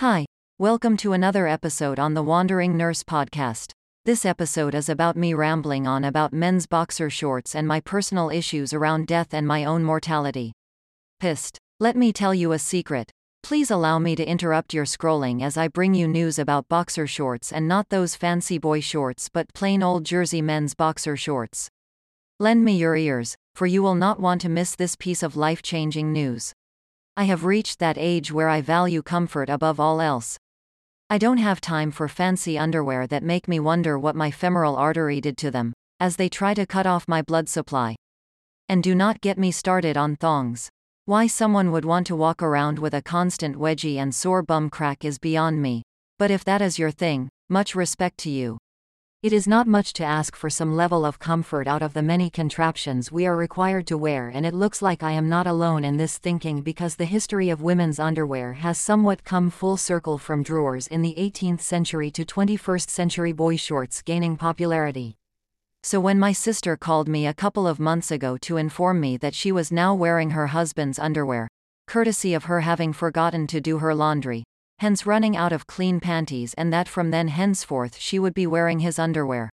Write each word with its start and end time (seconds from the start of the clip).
Hi, 0.00 0.26
welcome 0.58 0.98
to 0.98 1.14
another 1.14 1.46
episode 1.46 1.98
on 1.98 2.12
the 2.12 2.22
Wandering 2.22 2.76
Nurse 2.76 3.02
podcast. 3.02 3.70
This 4.04 4.26
episode 4.26 4.74
is 4.74 4.90
about 4.90 5.16
me 5.16 5.32
rambling 5.32 5.86
on 5.86 6.04
about 6.04 6.34
men's 6.34 6.66
boxer 6.66 7.08
shorts 7.08 7.54
and 7.54 7.66
my 7.66 7.80
personal 7.80 8.28
issues 8.28 8.74
around 8.74 9.06
death 9.06 9.32
and 9.32 9.46
my 9.46 9.64
own 9.64 9.82
mortality. 9.82 10.52
Pissed. 11.18 11.56
Let 11.80 11.96
me 11.96 12.12
tell 12.12 12.34
you 12.34 12.52
a 12.52 12.58
secret. 12.58 13.10
Please 13.42 13.70
allow 13.70 13.98
me 13.98 14.14
to 14.16 14.22
interrupt 14.22 14.74
your 14.74 14.84
scrolling 14.84 15.42
as 15.42 15.56
I 15.56 15.68
bring 15.68 15.94
you 15.94 16.06
news 16.06 16.38
about 16.38 16.68
boxer 16.68 17.06
shorts 17.06 17.50
and 17.50 17.66
not 17.66 17.88
those 17.88 18.14
fancy 18.14 18.58
boy 18.58 18.80
shorts 18.80 19.30
but 19.32 19.50
plain 19.54 19.82
old 19.82 20.04
Jersey 20.04 20.42
men's 20.42 20.74
boxer 20.74 21.16
shorts. 21.16 21.70
Lend 22.38 22.66
me 22.66 22.76
your 22.76 22.96
ears, 22.96 23.34
for 23.54 23.66
you 23.66 23.82
will 23.82 23.94
not 23.94 24.20
want 24.20 24.42
to 24.42 24.50
miss 24.50 24.76
this 24.76 24.94
piece 24.94 25.22
of 25.22 25.36
life 25.36 25.62
changing 25.62 26.12
news. 26.12 26.52
I 27.18 27.24
have 27.24 27.46
reached 27.46 27.78
that 27.78 27.96
age 27.96 28.30
where 28.30 28.50
I 28.50 28.60
value 28.60 29.00
comfort 29.00 29.48
above 29.48 29.80
all 29.80 30.02
else. 30.02 30.38
I 31.08 31.16
don't 31.16 31.38
have 31.38 31.62
time 31.62 31.90
for 31.90 32.08
fancy 32.08 32.58
underwear 32.58 33.06
that 33.06 33.22
make 33.22 33.48
me 33.48 33.58
wonder 33.58 33.98
what 33.98 34.14
my 34.14 34.30
femoral 34.30 34.76
artery 34.76 35.22
did 35.22 35.38
to 35.38 35.50
them, 35.50 35.72
as 35.98 36.16
they 36.16 36.28
try 36.28 36.52
to 36.52 36.66
cut 36.66 36.86
off 36.86 37.08
my 37.08 37.22
blood 37.22 37.48
supply. 37.48 37.96
And 38.68 38.82
do 38.82 38.94
not 38.94 39.22
get 39.22 39.38
me 39.38 39.50
started 39.50 39.96
on 39.96 40.16
thongs. 40.16 40.68
Why 41.06 41.26
someone 41.26 41.72
would 41.72 41.86
want 41.86 42.06
to 42.08 42.16
walk 42.16 42.42
around 42.42 42.78
with 42.78 42.92
a 42.92 43.00
constant 43.00 43.56
wedgie 43.56 43.96
and 43.96 44.14
sore 44.14 44.42
bum 44.42 44.68
crack 44.68 45.02
is 45.02 45.18
beyond 45.18 45.62
me. 45.62 45.84
But 46.18 46.30
if 46.30 46.44
that 46.44 46.60
is 46.60 46.78
your 46.78 46.90
thing, 46.90 47.30
much 47.48 47.74
respect 47.74 48.18
to 48.18 48.30
you. 48.30 48.58
It 49.26 49.32
is 49.32 49.48
not 49.48 49.66
much 49.66 49.92
to 49.94 50.04
ask 50.04 50.36
for 50.36 50.48
some 50.48 50.76
level 50.76 51.04
of 51.04 51.18
comfort 51.18 51.66
out 51.66 51.82
of 51.82 51.94
the 51.94 52.02
many 52.02 52.30
contraptions 52.30 53.10
we 53.10 53.26
are 53.26 53.34
required 53.34 53.84
to 53.88 53.98
wear, 53.98 54.28
and 54.28 54.46
it 54.46 54.54
looks 54.54 54.80
like 54.80 55.02
I 55.02 55.10
am 55.10 55.28
not 55.28 55.48
alone 55.48 55.84
in 55.84 55.96
this 55.96 56.16
thinking 56.16 56.60
because 56.60 56.94
the 56.94 57.06
history 57.06 57.50
of 57.50 57.60
women's 57.60 57.98
underwear 57.98 58.52
has 58.52 58.78
somewhat 58.78 59.24
come 59.24 59.50
full 59.50 59.76
circle 59.76 60.16
from 60.16 60.44
drawers 60.44 60.86
in 60.86 61.02
the 61.02 61.16
18th 61.18 61.60
century 61.60 62.08
to 62.12 62.24
21st 62.24 62.88
century 62.88 63.32
boy 63.32 63.56
shorts 63.56 64.00
gaining 64.00 64.36
popularity. 64.36 65.16
So 65.82 65.98
when 65.98 66.20
my 66.20 66.32
sister 66.32 66.76
called 66.76 67.08
me 67.08 67.26
a 67.26 67.34
couple 67.34 67.66
of 67.66 67.80
months 67.80 68.12
ago 68.12 68.36
to 68.42 68.58
inform 68.58 69.00
me 69.00 69.16
that 69.16 69.34
she 69.34 69.50
was 69.50 69.72
now 69.72 69.92
wearing 69.92 70.30
her 70.30 70.48
husband's 70.48 71.00
underwear, 71.00 71.48
courtesy 71.88 72.32
of 72.32 72.44
her 72.44 72.60
having 72.60 72.92
forgotten 72.92 73.48
to 73.48 73.60
do 73.60 73.78
her 73.78 73.92
laundry, 73.92 74.44
hence 74.78 75.06
running 75.06 75.36
out 75.36 75.52
of 75.52 75.66
clean 75.66 76.00
panties 76.00 76.54
and 76.54 76.72
that 76.72 76.88
from 76.88 77.10
then 77.10 77.28
henceforth 77.28 77.96
she 77.98 78.18
would 78.18 78.34
be 78.34 78.46
wearing 78.46 78.80
his 78.80 78.98
underwear. 78.98 79.50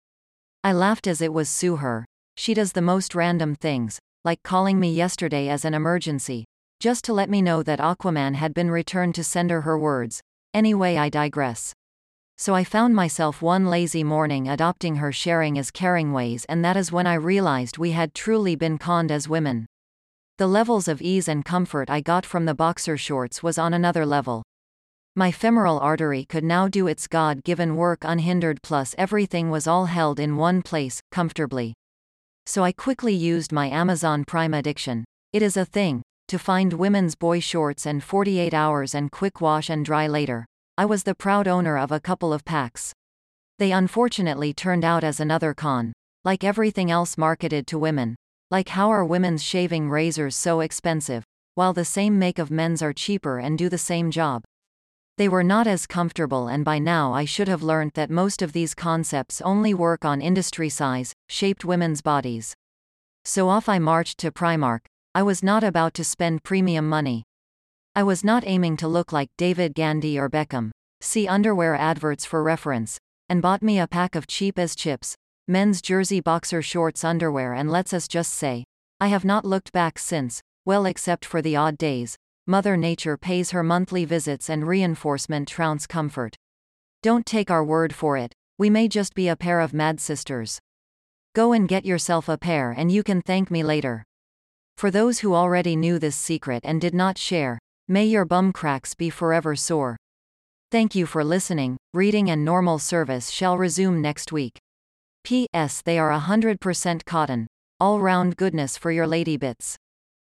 I 0.64 0.72
laughed 0.72 1.06
as 1.06 1.20
it 1.20 1.32
was 1.32 1.48
sue 1.48 1.76
her. 1.76 2.06
She 2.36 2.54
does 2.54 2.72
the 2.72 2.82
most 2.82 3.14
random 3.14 3.54
things, 3.54 3.98
like 4.24 4.42
calling 4.42 4.78
me 4.78 4.92
yesterday 4.92 5.48
as 5.48 5.64
an 5.64 5.74
emergency, 5.74 6.44
just 6.80 7.04
to 7.04 7.12
let 7.12 7.30
me 7.30 7.42
know 7.42 7.62
that 7.62 7.78
Aquaman 7.78 8.34
had 8.34 8.54
been 8.54 8.70
returned 8.70 9.14
to 9.14 9.24
sender 9.24 9.62
her 9.62 9.78
words. 9.78 10.20
Anyway, 10.54 10.96
I 10.96 11.08
digress. 11.08 11.74
So 12.38 12.54
I 12.54 12.64
found 12.64 12.94
myself 12.94 13.42
one 13.42 13.66
lazy 13.66 14.02
morning 14.02 14.48
adopting 14.48 14.96
her 14.96 15.12
sharing 15.12 15.58
as 15.58 15.70
caring 15.70 16.14
ways, 16.14 16.46
and 16.46 16.64
that 16.64 16.76
is 16.76 16.90
when 16.90 17.06
I 17.06 17.14
realized 17.14 17.76
we 17.76 17.90
had 17.90 18.14
truly 18.14 18.56
been 18.56 18.78
conned 18.78 19.12
as 19.12 19.28
women. 19.28 19.66
The 20.38 20.46
levels 20.46 20.88
of 20.88 21.02
ease 21.02 21.28
and 21.28 21.44
comfort 21.44 21.90
I 21.90 22.00
got 22.00 22.24
from 22.24 22.46
the 22.46 22.54
boxer 22.54 22.96
shorts 22.96 23.42
was 23.42 23.58
on 23.58 23.74
another 23.74 24.06
level. 24.06 24.42
My 25.16 25.32
femoral 25.32 25.80
artery 25.80 26.24
could 26.24 26.44
now 26.44 26.68
do 26.68 26.86
its 26.86 27.08
God 27.08 27.42
given 27.42 27.74
work 27.74 28.00
unhindered, 28.02 28.62
plus 28.62 28.94
everything 28.96 29.50
was 29.50 29.66
all 29.66 29.86
held 29.86 30.20
in 30.20 30.36
one 30.36 30.62
place, 30.62 31.00
comfortably. 31.10 31.74
So 32.46 32.62
I 32.62 32.70
quickly 32.70 33.14
used 33.14 33.50
my 33.50 33.68
Amazon 33.68 34.24
Prime 34.24 34.54
addiction. 34.54 35.04
It 35.32 35.42
is 35.42 35.56
a 35.56 35.64
thing, 35.64 36.02
to 36.28 36.38
find 36.38 36.72
women's 36.72 37.16
boy 37.16 37.40
shorts 37.40 37.86
and 37.86 38.04
48 38.04 38.54
hours 38.54 38.94
and 38.94 39.10
quick 39.10 39.40
wash 39.40 39.68
and 39.68 39.84
dry 39.84 40.06
later. 40.06 40.46
I 40.78 40.84
was 40.84 41.02
the 41.02 41.16
proud 41.16 41.48
owner 41.48 41.76
of 41.76 41.90
a 41.90 41.98
couple 41.98 42.32
of 42.32 42.44
packs. 42.44 42.92
They 43.58 43.72
unfortunately 43.72 44.54
turned 44.54 44.84
out 44.84 45.02
as 45.02 45.18
another 45.18 45.54
con. 45.54 45.92
Like 46.24 46.44
everything 46.44 46.88
else 46.88 47.18
marketed 47.18 47.66
to 47.66 47.78
women. 47.78 48.14
Like 48.48 48.68
how 48.68 48.90
are 48.90 49.04
women's 49.04 49.42
shaving 49.42 49.90
razors 49.90 50.36
so 50.36 50.60
expensive, 50.60 51.24
while 51.56 51.72
the 51.72 51.84
same 51.84 52.16
make 52.16 52.38
of 52.38 52.50
men's 52.50 52.80
are 52.80 52.92
cheaper 52.92 53.38
and 53.38 53.58
do 53.58 53.68
the 53.68 53.76
same 53.76 54.12
job? 54.12 54.44
They 55.20 55.28
were 55.28 55.44
not 55.44 55.66
as 55.66 55.86
comfortable, 55.86 56.48
and 56.48 56.64
by 56.64 56.78
now 56.78 57.12
I 57.12 57.26
should 57.26 57.46
have 57.46 57.62
learnt 57.62 57.92
that 57.92 58.08
most 58.08 58.40
of 58.40 58.54
these 58.54 58.74
concepts 58.74 59.42
only 59.42 59.74
work 59.74 60.02
on 60.02 60.22
industry 60.22 60.70
size, 60.70 61.12
shaped 61.28 61.62
women's 61.62 62.00
bodies. 62.00 62.54
So 63.26 63.50
off 63.50 63.68
I 63.68 63.78
marched 63.78 64.16
to 64.20 64.32
Primark. 64.32 64.86
I 65.14 65.22
was 65.22 65.42
not 65.42 65.62
about 65.62 65.92
to 65.96 66.04
spend 66.04 66.42
premium 66.42 66.88
money. 66.88 67.24
I 67.94 68.02
was 68.02 68.24
not 68.24 68.44
aiming 68.46 68.78
to 68.78 68.88
look 68.88 69.12
like 69.12 69.28
David 69.36 69.74
Gandy 69.74 70.18
or 70.18 70.30
Beckham. 70.30 70.70
See 71.02 71.28
underwear 71.28 71.74
adverts 71.74 72.24
for 72.24 72.42
reference. 72.42 72.96
And 73.28 73.42
bought 73.42 73.62
me 73.62 73.78
a 73.78 73.86
pack 73.86 74.14
of 74.14 74.26
cheap 74.26 74.58
as 74.58 74.74
chips, 74.74 75.16
men's 75.46 75.82
jersey 75.82 76.22
boxer 76.22 76.62
shorts 76.62 77.04
underwear, 77.04 77.52
and 77.52 77.70
let's 77.70 77.92
us 77.92 78.08
just 78.08 78.32
say, 78.32 78.64
I 78.98 79.08
have 79.08 79.26
not 79.26 79.44
looked 79.44 79.70
back 79.70 79.98
since, 79.98 80.40
well, 80.64 80.86
except 80.86 81.26
for 81.26 81.42
the 81.42 81.56
odd 81.56 81.76
days, 81.76 82.16
Mother 82.50 82.76
Nature 82.76 83.16
pays 83.16 83.52
her 83.52 83.62
monthly 83.62 84.04
visits 84.04 84.50
and 84.50 84.66
reinforcement 84.66 85.46
trounce 85.46 85.86
comfort. 85.86 86.34
Don't 87.00 87.24
take 87.24 87.48
our 87.48 87.62
word 87.62 87.94
for 87.94 88.16
it, 88.16 88.32
we 88.58 88.68
may 88.68 88.88
just 88.88 89.14
be 89.14 89.28
a 89.28 89.36
pair 89.36 89.60
of 89.60 89.72
mad 89.72 90.00
sisters. 90.00 90.58
Go 91.32 91.52
and 91.52 91.68
get 91.68 91.84
yourself 91.84 92.28
a 92.28 92.36
pair 92.36 92.72
and 92.76 92.90
you 92.90 93.04
can 93.04 93.22
thank 93.22 93.52
me 93.52 93.62
later. 93.62 94.02
For 94.76 94.90
those 94.90 95.20
who 95.20 95.32
already 95.32 95.76
knew 95.76 96.00
this 96.00 96.16
secret 96.16 96.62
and 96.64 96.80
did 96.80 96.92
not 96.92 97.18
share, 97.18 97.60
may 97.86 98.04
your 98.04 98.24
bum 98.24 98.52
cracks 98.52 98.96
be 98.96 99.10
forever 99.10 99.54
sore. 99.54 99.96
Thank 100.72 100.96
you 100.96 101.06
for 101.06 101.22
listening. 101.22 101.76
Reading 101.94 102.32
and 102.32 102.44
normal 102.44 102.80
service 102.80 103.30
shall 103.30 103.58
resume 103.58 104.02
next 104.02 104.32
week. 104.32 104.58
P.S. 105.22 105.82
They 105.82 106.00
are 106.00 106.10
100% 106.10 107.04
cotton. 107.04 107.46
All 107.78 108.00
round 108.00 108.36
goodness 108.36 108.76
for 108.76 108.90
your 108.90 109.06
lady 109.06 109.36
bits. 109.36 109.76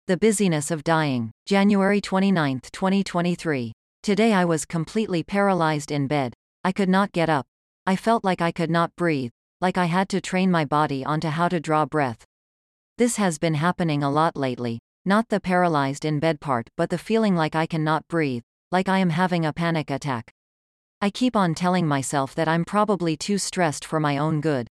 The 0.07 0.19
Busyness 0.19 0.71
of 0.71 0.85
Dying, 0.85 1.31
January 1.47 1.99
29, 1.99 2.61
2023. 2.73 3.73
Today 4.03 4.35
I 4.35 4.45
was 4.45 4.67
completely 4.67 5.23
paralyzed 5.23 5.91
in 5.91 6.09
bed. 6.09 6.35
I 6.63 6.73
could 6.73 6.91
not 6.91 7.11
get 7.13 7.31
up. 7.31 7.47
I 7.87 7.97
felt 7.97 8.23
like 8.23 8.43
I 8.43 8.53
could 8.53 8.71
not 8.71 8.95
breathe, 8.97 9.31
like 9.63 9.79
I 9.79 9.87
had 9.87 10.11
to 10.11 10.21
train 10.21 10.51
my 10.51 10.67
body 10.67 11.07
onto 11.07 11.29
how 11.29 11.49
to 11.49 11.59
draw 11.59 11.87
breath. 11.87 12.23
This 12.99 13.17
has 13.17 13.39
been 13.39 13.55
happening 13.55 14.03
a 14.03 14.11
lot 14.11 14.37
lately, 14.37 14.79
not 15.07 15.31
the 15.31 15.41
paralyzed 15.41 16.05
in 16.05 16.21
bed 16.21 16.39
part, 16.39 16.69
but 16.77 16.91
the 16.91 16.99
feeling 16.99 17.35
like 17.35 17.55
I 17.55 17.65
cannot 17.65 18.07
breathe, 18.07 18.43
like 18.71 18.91
I 18.91 18.99
am 18.99 19.09
having 19.09 19.47
a 19.47 19.55
panic 19.55 19.91
attack. 19.91 20.31
I 21.01 21.09
keep 21.09 21.35
on 21.35 21.55
telling 21.55 21.89
myself 21.89 22.35
that 22.35 22.47
I'm 22.47 22.67
probably 22.67 23.17
too 23.17 23.39
stressed 23.39 23.87
for 23.87 24.01
my 24.01 24.19
own 24.19 24.43
good. 24.43 24.69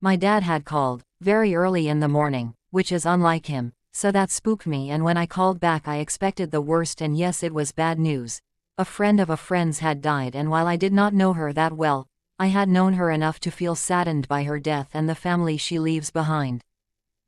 My 0.00 0.16
dad 0.16 0.42
had 0.42 0.64
called, 0.64 1.04
very 1.20 1.54
early 1.54 1.86
in 1.86 2.00
the 2.00 2.08
morning, 2.08 2.54
which 2.72 2.90
is 2.90 3.06
unlike 3.06 3.46
him, 3.46 3.72
so 3.94 4.10
that 4.10 4.30
spooked 4.30 4.66
me 4.66 4.90
and 4.90 5.04
when 5.04 5.16
I 5.16 5.24
called 5.24 5.60
back 5.60 5.86
I 5.86 5.98
expected 5.98 6.50
the 6.50 6.60
worst 6.60 7.00
and 7.00 7.16
yes 7.16 7.44
it 7.44 7.54
was 7.54 7.70
bad 7.70 7.98
news. 7.98 8.40
A 8.76 8.84
friend 8.84 9.20
of 9.20 9.30
a 9.30 9.36
friend's 9.36 9.78
had 9.78 10.02
died 10.02 10.34
and 10.34 10.50
while 10.50 10.66
I 10.66 10.74
did 10.74 10.92
not 10.92 11.14
know 11.14 11.32
her 11.32 11.52
that 11.52 11.72
well, 11.72 12.06
I 12.38 12.48
had 12.48 12.68
known 12.68 12.94
her 12.94 13.12
enough 13.12 13.38
to 13.40 13.52
feel 13.52 13.76
saddened 13.76 14.26
by 14.26 14.42
her 14.42 14.58
death 14.58 14.90
and 14.92 15.08
the 15.08 15.14
family 15.14 15.56
she 15.56 15.78
leaves 15.78 16.10
behind. 16.10 16.60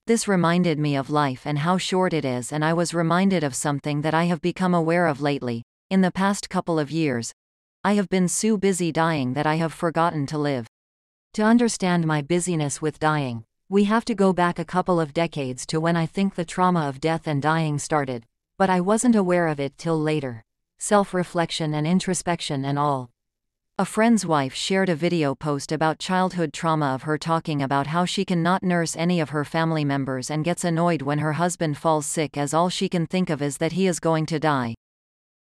This 0.09 0.27
reminded 0.27 0.78
me 0.81 0.97
of 0.97 1.09
life 1.09 1.47
and 1.47 1.59
how 1.60 1.78
short 1.78 2.12
it 2.12 2.25
is 2.25 2.53
and 2.53 2.65
I 2.65 2.72
was 2.72 2.93
reminded 2.93 3.44
of 3.44 3.54
something 3.54 4.00
that 4.03 4.15
I 4.15 4.25
have 4.25 4.41
become 4.41 4.75
aware 4.75 5.06
of 5.06 5.21
lately, 5.21 5.62
in 5.88 6.00
the 6.00 6.10
past 6.10 6.50
couple 6.50 6.81
of 6.81 6.91
years. 6.91 7.33
I 7.84 7.94
have 7.94 8.09
been 8.09 8.27
so 8.27 8.56
busy 8.56 8.91
dying 8.91 9.34
that 9.34 9.47
I 9.47 9.54
have 9.54 9.72
forgotten 9.72 10.27
to 10.27 10.38
live. 10.38 10.66
To 11.34 11.43
understand 11.43 12.04
my 12.06 12.22
busyness 12.22 12.83
with 12.83 12.98
dying, 12.98 13.44
we 13.69 13.82
have 13.82 14.04
to 14.04 14.15
go 14.15 14.32
back 14.32 14.60
a 14.60 14.65
couple 14.65 15.00
of 15.00 15.12
decades 15.12 15.66
to 15.66 15.81
when 15.81 15.97
I 15.97 16.06
think 16.06 16.37
the 16.37 16.44
trauma 16.44 16.88
of 16.88 17.00
death 17.00 17.27
and 17.27 17.43
dying 17.43 17.81
started, 17.81 18.25
but 18.59 18.71
I 18.71 18.81
wasn't 18.81 19.16
aware 19.16 19.49
of 19.49 19.59
it 19.59 19.77
till 19.77 20.00
later. 20.00 20.44
Self 20.78 21.12
reflection 21.12 21.75
and 21.75 21.84
introspection 21.84 22.65
and 22.65 22.78
all. 22.78 23.10
A 23.77 23.84
friend's 23.84 24.24
wife 24.24 24.54
shared 24.54 24.89
a 24.89 24.95
video 24.95 25.34
post 25.34 25.72
about 25.72 25.98
childhood 25.98 26.53
trauma 26.53 26.95
of 26.95 27.03
her 27.03 27.18
talking 27.18 27.60
about 27.60 27.89
how 27.89 28.04
she 28.04 28.24
cannot 28.24 28.63
nurse 28.63 28.95
any 28.97 29.18
of 29.18 29.30
her 29.30 29.45
family 29.45 29.84
members 29.84 30.30
and 30.30 30.45
gets 30.45 30.62
annoyed 30.62 31.03
when 31.03 31.19
her 31.19 31.33
husband 31.33 31.77
falls 31.77 32.07
sick 32.07 32.36
as 32.39 32.54
all 32.54 32.69
she 32.69 32.89
can 32.89 33.04
think 33.04 33.30
of 33.30 33.42
is 33.42 33.59
that 33.59 33.72
he 33.72 33.89
is 33.89 33.98
going 33.98 34.27
to 34.27 34.39
die. 34.39 34.77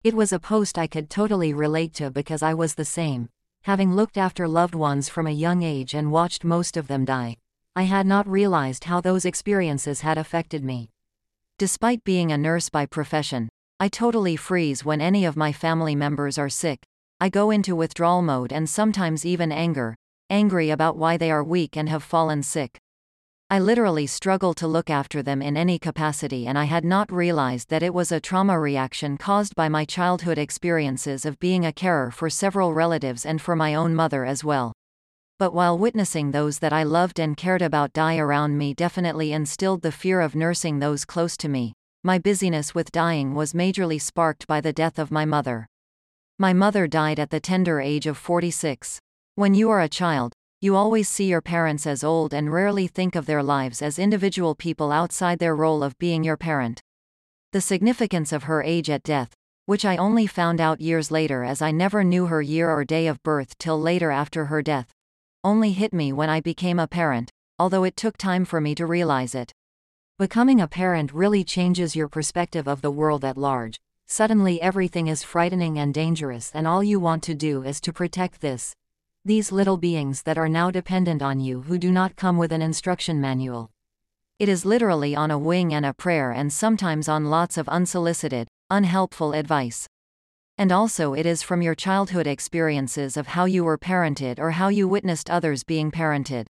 It 0.02 0.14
was 0.14 0.32
a 0.32 0.38
post 0.38 0.78
I 0.78 0.86
could 0.86 1.10
totally 1.10 1.52
relate 1.52 1.92
to 1.94 2.10
because 2.10 2.42
I 2.42 2.54
was 2.54 2.74
the 2.74 2.86
same, 2.86 3.28
having 3.64 3.94
looked 3.94 4.16
after 4.16 4.48
loved 4.48 4.74
ones 4.74 5.10
from 5.10 5.26
a 5.26 5.30
young 5.30 5.62
age 5.62 5.92
and 5.92 6.10
watched 6.10 6.42
most 6.42 6.78
of 6.78 6.88
them 6.88 7.04
die. 7.04 7.36
I 7.76 7.82
had 7.84 8.06
not 8.06 8.28
realized 8.28 8.84
how 8.84 9.00
those 9.00 9.24
experiences 9.24 10.02
had 10.02 10.16
affected 10.16 10.62
me. 10.62 10.90
Despite 11.58 12.04
being 12.04 12.30
a 12.30 12.38
nurse 12.38 12.68
by 12.68 12.86
profession, 12.86 13.48
I 13.80 13.88
totally 13.88 14.36
freeze 14.36 14.84
when 14.84 15.00
any 15.00 15.24
of 15.24 15.36
my 15.36 15.50
family 15.52 15.96
members 15.96 16.38
are 16.38 16.48
sick. 16.48 16.84
I 17.20 17.28
go 17.28 17.50
into 17.50 17.74
withdrawal 17.74 18.22
mode 18.22 18.52
and 18.52 18.70
sometimes 18.70 19.26
even 19.26 19.50
anger, 19.50 19.96
angry 20.30 20.70
about 20.70 20.96
why 20.96 21.16
they 21.16 21.32
are 21.32 21.42
weak 21.42 21.76
and 21.76 21.88
have 21.88 22.04
fallen 22.04 22.44
sick. 22.44 22.78
I 23.50 23.58
literally 23.58 24.06
struggle 24.06 24.54
to 24.54 24.68
look 24.68 24.88
after 24.88 25.20
them 25.20 25.42
in 25.42 25.56
any 25.56 25.80
capacity, 25.80 26.46
and 26.46 26.56
I 26.56 26.64
had 26.64 26.84
not 26.84 27.10
realized 27.10 27.70
that 27.70 27.82
it 27.82 27.92
was 27.92 28.12
a 28.12 28.20
trauma 28.20 28.58
reaction 28.58 29.18
caused 29.18 29.56
by 29.56 29.68
my 29.68 29.84
childhood 29.84 30.38
experiences 30.38 31.26
of 31.26 31.40
being 31.40 31.66
a 31.66 31.72
carer 31.72 32.12
for 32.12 32.30
several 32.30 32.72
relatives 32.72 33.26
and 33.26 33.42
for 33.42 33.56
my 33.56 33.74
own 33.74 33.96
mother 33.96 34.24
as 34.24 34.44
well. 34.44 34.72
But 35.36 35.52
while 35.52 35.76
witnessing 35.76 36.30
those 36.30 36.60
that 36.60 36.72
I 36.72 36.84
loved 36.84 37.18
and 37.18 37.36
cared 37.36 37.60
about 37.60 37.92
die 37.92 38.18
around 38.18 38.56
me 38.56 38.72
definitely 38.72 39.32
instilled 39.32 39.82
the 39.82 39.90
fear 39.90 40.20
of 40.20 40.36
nursing 40.36 40.78
those 40.78 41.04
close 41.04 41.36
to 41.38 41.48
me, 41.48 41.72
my 42.04 42.20
busyness 42.20 42.72
with 42.72 42.92
dying 42.92 43.34
was 43.34 43.52
majorly 43.52 44.00
sparked 44.00 44.46
by 44.46 44.60
the 44.60 44.72
death 44.72 44.96
of 44.96 45.10
my 45.10 45.24
mother. 45.24 45.66
My 46.38 46.52
mother 46.52 46.86
died 46.86 47.18
at 47.18 47.30
the 47.30 47.40
tender 47.40 47.80
age 47.80 48.06
of 48.06 48.16
46. 48.16 49.00
When 49.34 49.54
you 49.54 49.70
are 49.70 49.80
a 49.80 49.88
child, 49.88 50.34
you 50.60 50.76
always 50.76 51.08
see 51.08 51.26
your 51.26 51.40
parents 51.40 51.84
as 51.84 52.04
old 52.04 52.32
and 52.32 52.52
rarely 52.52 52.86
think 52.86 53.16
of 53.16 53.26
their 53.26 53.42
lives 53.42 53.82
as 53.82 53.98
individual 53.98 54.54
people 54.54 54.92
outside 54.92 55.40
their 55.40 55.56
role 55.56 55.82
of 55.82 55.98
being 55.98 56.22
your 56.22 56.36
parent. 56.36 56.80
The 57.52 57.60
significance 57.60 58.32
of 58.32 58.44
her 58.44 58.62
age 58.62 58.88
at 58.88 59.02
death, 59.02 59.34
which 59.66 59.84
I 59.84 59.96
only 59.96 60.28
found 60.28 60.60
out 60.60 60.80
years 60.80 61.10
later 61.10 61.42
as 61.42 61.60
I 61.60 61.72
never 61.72 62.04
knew 62.04 62.26
her 62.26 62.40
year 62.40 62.70
or 62.70 62.84
day 62.84 63.08
of 63.08 63.22
birth 63.24 63.58
till 63.58 63.80
later 63.80 64.12
after 64.12 64.44
her 64.44 64.62
death, 64.62 64.92
only 65.44 65.72
hit 65.72 65.92
me 65.92 66.12
when 66.12 66.30
I 66.30 66.40
became 66.40 66.78
a 66.78 66.88
parent, 66.88 67.30
although 67.58 67.84
it 67.84 67.96
took 67.96 68.16
time 68.16 68.44
for 68.44 68.60
me 68.60 68.74
to 68.74 68.86
realize 68.86 69.34
it. 69.34 69.52
Becoming 70.18 70.60
a 70.60 70.66
parent 70.66 71.12
really 71.12 71.44
changes 71.44 71.94
your 71.94 72.08
perspective 72.08 72.66
of 72.66 72.80
the 72.80 72.90
world 72.90 73.24
at 73.24 73.36
large. 73.36 73.78
Suddenly 74.06 74.60
everything 74.60 75.06
is 75.06 75.22
frightening 75.22 75.78
and 75.78 75.92
dangerous, 75.92 76.50
and 76.54 76.66
all 76.66 76.82
you 76.82 76.98
want 76.98 77.22
to 77.24 77.34
do 77.34 77.62
is 77.62 77.80
to 77.82 77.92
protect 77.92 78.40
this, 78.40 78.74
these 79.24 79.52
little 79.52 79.76
beings 79.76 80.22
that 80.22 80.36
are 80.36 80.48
now 80.48 80.70
dependent 80.70 81.22
on 81.22 81.40
you 81.40 81.62
who 81.62 81.78
do 81.78 81.90
not 81.90 82.16
come 82.16 82.36
with 82.36 82.52
an 82.52 82.60
instruction 82.62 83.20
manual. 83.20 83.70
It 84.38 84.48
is 84.48 84.64
literally 84.64 85.14
on 85.14 85.30
a 85.30 85.38
wing 85.38 85.72
and 85.72 85.86
a 85.86 85.94
prayer, 85.94 86.30
and 86.32 86.52
sometimes 86.52 87.08
on 87.08 87.26
lots 87.30 87.56
of 87.56 87.68
unsolicited, 87.68 88.48
unhelpful 88.68 89.32
advice. 89.32 89.86
And 90.56 90.70
also, 90.70 91.14
it 91.14 91.26
is 91.26 91.42
from 91.42 91.62
your 91.62 91.74
childhood 91.74 92.26
experiences 92.28 93.16
of 93.16 93.28
how 93.28 93.44
you 93.44 93.64
were 93.64 93.76
parented 93.76 94.38
or 94.38 94.52
how 94.52 94.68
you 94.68 94.86
witnessed 94.86 95.28
others 95.28 95.64
being 95.64 95.90
parented. 95.90 96.46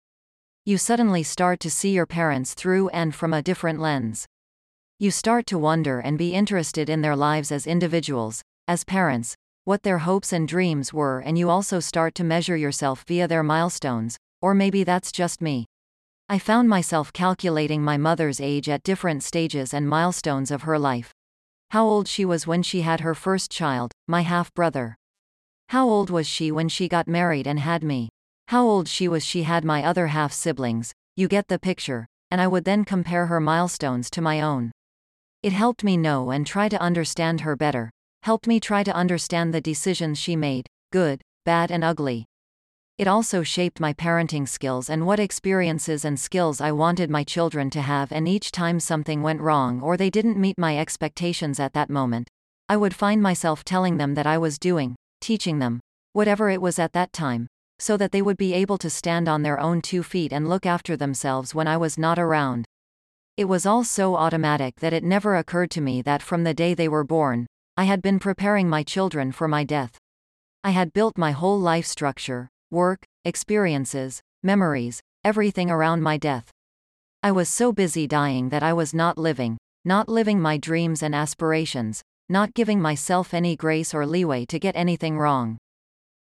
You 0.64 0.78
suddenly 0.78 1.22
start 1.22 1.60
to 1.60 1.70
see 1.70 1.92
your 1.92 2.06
parents 2.06 2.54
through 2.54 2.88
and 2.88 3.14
from 3.14 3.34
a 3.34 3.42
different 3.42 3.78
lens. 3.78 4.26
You 4.98 5.10
start 5.10 5.46
to 5.46 5.58
wonder 5.58 6.00
and 6.00 6.16
be 6.16 6.34
interested 6.34 6.88
in 6.88 7.02
their 7.02 7.16
lives 7.16 7.52
as 7.52 7.66
individuals, 7.66 8.42
as 8.66 8.84
parents, 8.84 9.34
what 9.64 9.82
their 9.82 9.98
hopes 9.98 10.32
and 10.32 10.48
dreams 10.48 10.92
were, 10.92 11.20
and 11.20 11.38
you 11.38 11.50
also 11.50 11.80
start 11.80 12.14
to 12.16 12.24
measure 12.24 12.56
yourself 12.56 13.04
via 13.06 13.28
their 13.28 13.42
milestones, 13.42 14.16
or 14.40 14.54
maybe 14.54 14.82
that's 14.82 15.12
just 15.12 15.42
me. 15.42 15.66
I 16.28 16.38
found 16.38 16.68
myself 16.68 17.12
calculating 17.12 17.82
my 17.82 17.96
mother's 17.96 18.40
age 18.40 18.68
at 18.68 18.82
different 18.82 19.22
stages 19.22 19.74
and 19.74 19.88
milestones 19.88 20.50
of 20.50 20.62
her 20.62 20.78
life. 20.78 21.12
How 21.70 21.84
old 21.84 22.08
she 22.08 22.24
was 22.24 22.48
when 22.48 22.64
she 22.64 22.82
had 22.82 23.00
her 23.00 23.14
first 23.14 23.48
child, 23.48 23.92
my 24.08 24.22
half 24.22 24.52
brother. 24.54 24.96
How 25.68 25.88
old 25.88 26.10
was 26.10 26.26
she 26.26 26.50
when 26.50 26.68
she 26.68 26.88
got 26.88 27.06
married 27.06 27.46
and 27.46 27.60
had 27.60 27.84
me? 27.84 28.08
How 28.48 28.66
old 28.66 28.88
she 28.88 29.06
was 29.06 29.24
she 29.24 29.44
had 29.44 29.64
my 29.64 29.84
other 29.84 30.08
half 30.08 30.32
siblings, 30.32 30.92
you 31.14 31.28
get 31.28 31.46
the 31.46 31.60
picture, 31.60 32.08
and 32.28 32.40
I 32.40 32.48
would 32.48 32.64
then 32.64 32.84
compare 32.84 33.26
her 33.26 33.38
milestones 33.38 34.10
to 34.10 34.20
my 34.20 34.40
own. 34.40 34.72
It 35.44 35.52
helped 35.52 35.84
me 35.84 35.96
know 35.96 36.30
and 36.30 36.44
try 36.44 36.68
to 36.68 36.80
understand 36.80 37.42
her 37.42 37.54
better, 37.54 37.90
helped 38.24 38.48
me 38.48 38.58
try 38.58 38.82
to 38.82 38.92
understand 38.92 39.54
the 39.54 39.60
decisions 39.60 40.18
she 40.18 40.34
made, 40.34 40.66
good, 40.90 41.22
bad, 41.44 41.70
and 41.70 41.84
ugly. 41.84 42.26
It 43.00 43.08
also 43.08 43.42
shaped 43.42 43.80
my 43.80 43.94
parenting 43.94 44.46
skills 44.46 44.90
and 44.90 45.06
what 45.06 45.18
experiences 45.18 46.04
and 46.04 46.20
skills 46.20 46.60
I 46.60 46.70
wanted 46.72 47.08
my 47.08 47.24
children 47.24 47.70
to 47.70 47.80
have, 47.80 48.12
and 48.12 48.28
each 48.28 48.52
time 48.52 48.78
something 48.78 49.22
went 49.22 49.40
wrong 49.40 49.80
or 49.80 49.96
they 49.96 50.10
didn't 50.10 50.36
meet 50.36 50.58
my 50.58 50.76
expectations 50.76 51.58
at 51.58 51.72
that 51.72 51.88
moment, 51.88 52.28
I 52.68 52.76
would 52.76 52.94
find 52.94 53.22
myself 53.22 53.64
telling 53.64 53.96
them 53.96 54.12
that 54.16 54.26
I 54.26 54.36
was 54.36 54.58
doing, 54.58 54.96
teaching 55.22 55.60
them, 55.60 55.80
whatever 56.12 56.50
it 56.50 56.60
was 56.60 56.78
at 56.78 56.92
that 56.92 57.10
time, 57.14 57.46
so 57.78 57.96
that 57.96 58.12
they 58.12 58.20
would 58.20 58.36
be 58.36 58.52
able 58.52 58.76
to 58.76 58.90
stand 58.90 59.30
on 59.30 59.44
their 59.44 59.58
own 59.58 59.80
two 59.80 60.02
feet 60.02 60.30
and 60.30 60.46
look 60.46 60.66
after 60.66 60.94
themselves 60.94 61.54
when 61.54 61.66
I 61.66 61.78
was 61.78 61.96
not 61.96 62.18
around. 62.18 62.66
It 63.38 63.46
was 63.46 63.64
all 63.64 63.82
so 63.82 64.14
automatic 64.14 64.80
that 64.80 64.92
it 64.92 65.04
never 65.04 65.36
occurred 65.36 65.70
to 65.70 65.80
me 65.80 66.02
that 66.02 66.20
from 66.20 66.44
the 66.44 66.52
day 66.52 66.74
they 66.74 66.86
were 66.86 67.04
born, 67.04 67.46
I 67.78 67.84
had 67.84 68.02
been 68.02 68.18
preparing 68.18 68.68
my 68.68 68.82
children 68.82 69.32
for 69.32 69.48
my 69.48 69.64
death. 69.64 69.96
I 70.62 70.72
had 70.72 70.92
built 70.92 71.16
my 71.16 71.30
whole 71.30 71.58
life 71.58 71.86
structure, 71.86 72.50
work, 72.70 73.04
experiences, 73.24 74.20
memories, 74.42 75.00
everything 75.24 75.70
around 75.70 76.02
my 76.02 76.16
death. 76.16 76.50
I 77.22 77.32
was 77.32 77.48
so 77.48 77.72
busy 77.72 78.06
dying 78.06 78.48
that 78.50 78.62
I 78.62 78.72
was 78.72 78.94
not 78.94 79.18
living, 79.18 79.58
not 79.84 80.08
living 80.08 80.40
my 80.40 80.56
dreams 80.56 81.02
and 81.02 81.14
aspirations, 81.14 82.02
not 82.28 82.54
giving 82.54 82.80
myself 82.80 83.34
any 83.34 83.56
grace 83.56 83.92
or 83.92 84.06
leeway 84.06 84.46
to 84.46 84.58
get 84.58 84.76
anything 84.76 85.18
wrong. 85.18 85.58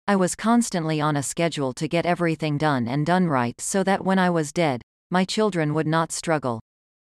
I 0.08 0.16
was 0.16 0.36
constantly 0.36 1.00
on 1.00 1.16
a 1.16 1.24
schedule 1.24 1.72
to 1.74 1.88
get 1.88 2.06
everything 2.06 2.58
done 2.58 2.88
and 2.88 3.06
done 3.06 3.28
right 3.28 3.60
so 3.62 3.84
that 3.84 4.04
when 4.04 4.18
I 4.18 4.32
was 4.32 4.52
dead, 4.52 4.82
my 5.12 5.24
children 5.24 5.74
would 5.76 5.88
not 5.88 6.12
struggle. 6.12 6.60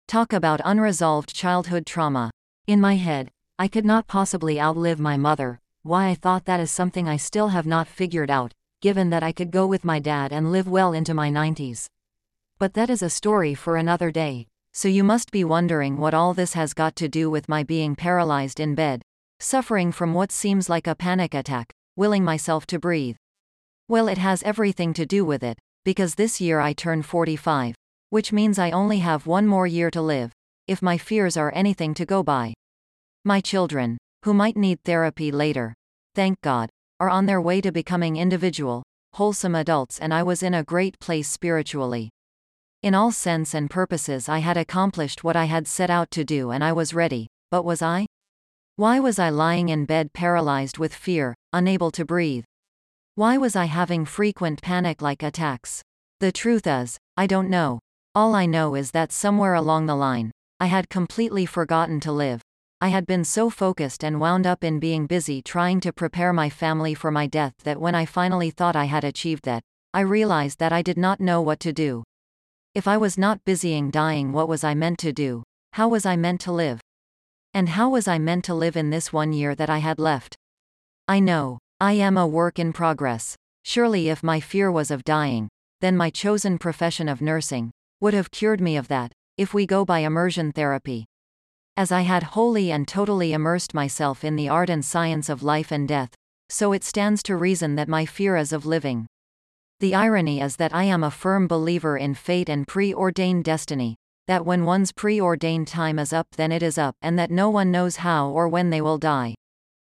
Talk 0.08 0.34
about 0.34 0.60
unresolved 0.66 1.34
childhood 1.34 1.86
trauma. 1.86 2.32
In 2.68 2.82
my 2.82 2.96
head, 2.98 3.30
I 3.58 3.70
could 3.70 3.86
not 3.86 4.08
possibly 4.08 4.60
outlive 4.60 5.00
my 5.00 5.16
mother, 5.16 5.60
why 5.84 6.10
I 6.10 6.16
thought 6.16 6.46
that 6.46 6.60
is 6.60 6.70
something 6.70 7.08
I 7.08 7.18
still 7.18 7.48
have 7.48 7.66
not 7.66 7.88
figured 7.88 8.30
out, 8.30 8.52
given 8.82 9.12
that 9.12 9.24
I 9.24 9.32
could 9.32 9.52
go 9.52 9.66
with 9.66 9.86
my 9.86 10.00
dad 10.00 10.34
and 10.34 10.52
live 10.52 10.68
well 10.68 10.92
into 10.92 11.14
my 11.14 11.30
90s. 11.30 11.88
But 12.60 12.74
that 12.74 12.90
is 12.90 13.02
a 13.02 13.10
story 13.10 13.54
for 13.54 13.78
another 13.78 14.12
day. 14.12 14.48
So 14.74 14.88
you 14.88 15.04
must 15.04 15.32
be 15.32 15.44
wondering 15.44 15.98
what 15.98 16.14
all 16.14 16.34
this 16.34 16.54
has 16.54 16.74
got 16.74 16.96
to 16.98 17.10
do 17.10 17.30
with 17.30 17.50
my 17.50 17.64
being 17.64 17.96
paralyzed 17.96 18.60
in 18.60 18.74
bed, 18.74 19.02
suffering 19.40 19.92
from 19.92 20.14
what 20.14 20.32
seems 20.32 20.70
like 20.70 20.88
a 20.88 20.96
panic 20.96 21.34
attack, 21.34 21.74
willing 21.96 22.24
myself 22.24 22.66
to 22.68 22.80
breathe. 22.80 23.18
Well, 23.88 24.08
it 24.08 24.18
has 24.18 24.44
everything 24.44 24.94
to 24.94 25.06
do 25.06 25.26
with 25.26 25.44
it, 25.44 25.58
because 25.84 26.16
this 26.16 26.40
year 26.40 26.60
I 26.60 26.74
turn 26.74 27.02
45, 27.02 27.76
which 28.10 28.32
means 28.32 28.58
I 28.58 28.72
only 28.72 29.00
have 29.00 29.28
one 29.28 29.46
more 29.46 29.68
year 29.68 29.92
to 29.92 30.02
live, 30.02 30.32
if 30.68 30.82
my 30.82 30.98
fears 30.98 31.36
are 31.36 31.52
anything 31.54 31.94
to 31.96 32.06
go 32.06 32.24
by. 32.24 32.54
My 33.26 33.42
children, 33.42 33.98
who 34.24 34.34
might 34.34 34.56
need 34.56 34.80
therapy 34.84 35.32
later, 35.32 35.74
thank 36.16 36.40
God, 36.42 36.70
are 37.02 37.10
on 37.10 37.26
their 37.26 37.42
way 37.42 37.60
to 37.60 37.72
becoming 37.72 38.16
individual, 38.16 38.84
wholesome 39.14 39.56
adults, 39.56 39.98
and 39.98 40.14
I 40.14 40.22
was 40.22 40.44
in 40.44 40.54
a 40.54 40.64
great 40.64 41.00
place 41.00 41.28
spiritually. 41.28 42.12
In 42.84 42.94
all 42.94 43.12
sense 43.12 43.56
and 43.56 43.72
purposes, 43.72 44.30
I 44.30 44.38
had 44.38 44.56
accomplished 44.56 45.24
what 45.24 45.36
I 45.36 45.46
had 45.46 45.68
set 45.68 45.90
out 45.90 46.12
to 46.12 46.24
do 46.24 46.52
and 46.52 46.64
I 46.64 46.74
was 46.74 46.94
ready, 46.94 47.26
but 47.50 47.66
was 47.66 47.82
I? 47.82 48.06
Why 48.76 49.00
was 49.00 49.18
I 49.18 49.32
lying 49.32 49.70
in 49.70 49.86
bed 49.86 50.14
paralyzed 50.14 50.78
with 50.78 50.94
fear, 50.94 51.34
unable 51.52 51.90
to 51.90 52.06
breathe? 52.06 52.44
Why 53.16 53.36
was 53.36 53.56
I 53.56 53.66
having 53.66 54.06
frequent 54.06 54.62
panic 54.62 55.02
like 55.02 55.24
attacks? 55.24 55.82
The 56.20 56.32
truth 56.32 56.68
is, 56.68 57.00
I 57.18 57.26
don't 57.26 57.50
know. 57.50 57.80
All 58.14 58.36
I 58.36 58.46
know 58.46 58.76
is 58.76 58.92
that 58.92 59.12
somewhere 59.12 59.56
along 59.56 59.88
the 59.88 59.96
line, 59.96 60.30
I 60.60 60.68
had 60.68 60.88
completely 60.88 61.48
forgotten 61.48 62.00
to 62.02 62.12
live. 62.12 62.42
I 62.84 62.88
had 62.88 63.06
been 63.06 63.24
so 63.24 63.52
focused 63.52 64.04
and 64.04 64.20
wound 64.20 64.48
up 64.48 64.64
in 64.64 64.80
being 64.80 65.06
busy 65.06 65.44
trying 65.44 65.82
to 65.82 65.94
prepare 65.94 66.34
my 66.34 66.50
family 66.50 66.96
for 66.96 67.12
my 67.12 67.28
death 67.28 67.54
that 67.64 67.80
when 67.80 67.94
I 67.94 68.08
finally 68.08 68.50
thought 68.50 68.76
I 68.76 68.86
had 68.86 69.04
achieved 69.04 69.46
that, 69.46 69.62
I 69.94 70.00
realized 70.00 70.58
that 70.58 70.74
I 70.74 70.82
did 70.82 70.98
not 70.98 71.20
know 71.20 71.44
what 71.44 71.60
to 71.60 71.74
do. 71.74 72.04
If 72.74 72.88
I 72.88 72.98
was 72.98 73.20
not 73.20 73.46
busying 73.46 73.92
dying, 73.92 74.32
what 74.32 74.50
was 74.50 74.64
I 74.64 74.74
meant 74.74 74.98
to 75.00 75.14
do? 75.14 75.44
How 75.74 75.90
was 75.90 76.08
I 76.08 76.16
meant 76.16 76.42
to 76.42 76.52
live? 76.52 76.82
And 77.54 77.70
how 77.70 77.92
was 77.92 78.08
I 78.08 78.18
meant 78.18 78.46
to 78.46 78.56
live 78.56 78.76
in 78.76 78.90
this 78.90 79.14
one 79.14 79.32
year 79.32 79.54
that 79.54 79.70
I 79.70 79.78
had 79.78 80.00
left? 80.00 80.36
I 81.08 81.20
know, 81.20 81.60
I 81.80 81.94
am 81.94 82.18
a 82.18 82.26
work 82.26 82.58
in 82.58 82.74
progress. 82.74 83.36
Surely, 83.64 84.10
if 84.10 84.24
my 84.24 84.40
fear 84.40 84.72
was 84.72 84.90
of 84.90 85.04
dying, 85.04 85.50
then 85.82 85.96
my 85.96 86.10
chosen 86.10 86.58
profession 86.58 87.08
of 87.08 87.22
nursing 87.22 87.70
would 88.00 88.16
have 88.16 88.32
cured 88.32 88.60
me 88.60 88.76
of 88.76 88.88
that, 88.88 89.12
if 89.38 89.54
we 89.54 89.68
go 89.68 89.86
by 89.86 90.00
immersion 90.00 90.52
therapy 90.52 91.06
as 91.78 91.92
I 91.92 92.02
had 92.02 92.24
wholly 92.24 92.72
and 92.72 92.88
totally 92.88 93.34
immersed 93.34 93.74
myself 93.74 94.24
in 94.24 94.36
the 94.36 94.50
art 94.50 94.70
and 94.70 94.84
science 94.84 95.30
of 95.30 95.44
life 95.44 95.72
and 95.72 95.88
death, 95.88 96.14
so 96.50 96.74
it 96.74 96.84
stands 96.84 97.24
to 97.24 97.36
reason 97.36 97.76
that 97.76 97.88
my 97.88 98.06
fear 98.06 98.36
is 98.36 98.52
of 98.52 98.66
living. 98.66 99.08
The 99.80 99.96
irony 99.96 100.42
is 100.42 100.58
that 100.58 100.76
I 100.76 100.84
am 100.84 101.04
a 101.04 101.10
firm 101.10 101.48
believer 101.48 101.98
in 101.98 102.14
fate 102.14 102.50
and 102.50 102.68
preordained 102.68 103.46
destiny, 103.46 103.96
that 104.28 104.46
when 104.46 104.66
one's 104.66 104.92
preordained 104.92 105.68
time 105.68 105.98
is 105.98 106.14
up, 106.14 106.28
then 106.38 106.52
it 106.52 106.62
is 106.62 106.78
up, 106.78 106.96
and 107.02 107.18
that 107.18 107.32
no 107.32 107.50
one 107.50 107.72
knows 107.72 107.98
how 107.98 108.30
or 108.30 108.48
when 108.48 108.70
they 108.70 108.82
will 108.82 108.98
die. 108.98 109.34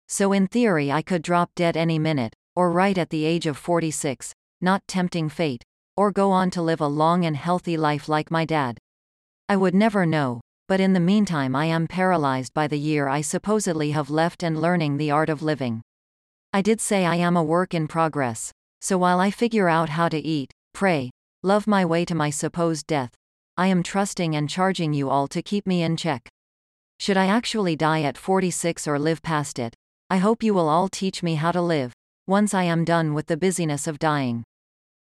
So, 0.07 0.31
in 0.31 0.48
theory, 0.48 0.91
I 0.91 1.01
could 1.01 1.21
drop 1.21 1.50
dead 1.55 1.75
any 1.75 1.98
minute, 1.98 2.33
or 2.55 2.71
right 2.71 2.98
at 2.98 3.09
the 3.09 3.25
age 3.25 3.48
of 3.48 3.57
46, 3.57 4.33
not 4.62 4.81
tempting 4.88 5.29
fate, 5.29 5.63
or 5.95 6.12
go 6.12 6.31
on 6.31 6.51
to 6.51 6.62
live 6.62 6.81
a 6.81 6.88
long 6.88 7.25
and 7.25 7.38
healthy 7.38 7.77
life 7.77 8.07
like 8.09 8.29
my 8.29 8.45
dad. 8.45 8.77
I 9.48 9.55
would 9.55 9.74
never 9.74 10.05
know, 10.05 10.41
but 10.69 10.79
in 10.79 10.93
the 10.93 10.99
meantime 10.99 11.55
I 11.55 11.65
am 11.65 11.88
paralyzed 11.88 12.53
by 12.53 12.67
the 12.67 12.77
year 12.77 13.07
I 13.09 13.21
supposedly 13.21 13.89
have 13.89 14.11
left 14.11 14.43
and 14.43 14.61
learning 14.61 14.97
the 14.97 15.09
art 15.09 15.27
of 15.27 15.41
living. 15.41 15.81
I 16.53 16.61
did 16.61 16.79
say 16.79 17.07
I 17.07 17.15
am 17.15 17.35
a 17.35 17.43
work 17.43 17.73
in 17.73 17.88
progress. 17.88 18.51
So 18.79 18.95
while 18.95 19.19
I 19.19 19.31
figure 19.31 19.67
out 19.67 19.89
how 19.89 20.09
to 20.09 20.19
eat, 20.19 20.51
pray, 20.75 21.09
love 21.41 21.65
my 21.65 21.83
way 21.85 22.05
to 22.05 22.13
my 22.13 22.29
supposed 22.29 22.85
death, 22.85 23.09
I 23.57 23.65
am 23.65 23.81
trusting 23.81 24.35
and 24.35 24.47
charging 24.47 24.93
you 24.93 25.09
all 25.09 25.27
to 25.29 25.41
keep 25.41 25.65
me 25.65 25.81
in 25.81 25.97
check. 25.97 26.29
Should 26.99 27.17
I 27.17 27.25
actually 27.25 27.75
die 27.75 28.03
at 28.03 28.15
46 28.15 28.88
or 28.88 28.99
live 28.99 29.23
past 29.23 29.57
it? 29.57 29.73
I 30.11 30.17
hope 30.17 30.43
you 30.43 30.53
will 30.53 30.69
all 30.69 30.88
teach 30.88 31.23
me 31.23 31.33
how 31.33 31.51
to 31.51 31.61
live. 31.63 31.93
Once 32.27 32.53
I 32.53 32.63
am 32.63 32.85
done 32.85 33.15
with 33.15 33.25
the 33.25 33.38
busyness 33.38 33.88
of 33.88 33.97
dying. 33.97 34.43